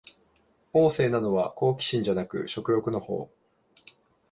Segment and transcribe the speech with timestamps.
[0.73, 3.47] 旺盛なのは好奇心じゃなく食欲のほう